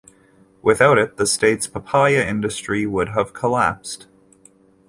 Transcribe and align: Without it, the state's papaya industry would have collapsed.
Without 0.63 0.97
it, 0.97 1.17
the 1.17 1.27
state's 1.27 1.67
papaya 1.67 2.25
industry 2.27 2.87
would 2.87 3.09
have 3.09 3.33
collapsed. 3.33 4.07